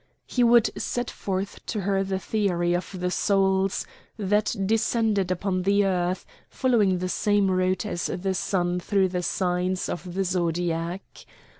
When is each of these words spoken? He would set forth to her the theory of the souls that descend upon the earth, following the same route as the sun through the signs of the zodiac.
He 0.25 0.43
would 0.43 0.71
set 0.81 1.11
forth 1.11 1.63
to 1.67 1.81
her 1.81 2.03
the 2.03 2.17
theory 2.17 2.73
of 2.73 2.89
the 2.99 3.11
souls 3.11 3.85
that 4.17 4.55
descend 4.65 5.19
upon 5.29 5.61
the 5.61 5.85
earth, 5.85 6.25
following 6.49 6.97
the 6.97 7.07
same 7.07 7.51
route 7.51 7.85
as 7.85 8.07
the 8.07 8.33
sun 8.33 8.79
through 8.79 9.09
the 9.09 9.21
signs 9.21 9.87
of 9.87 10.15
the 10.15 10.23
zodiac. 10.23 11.27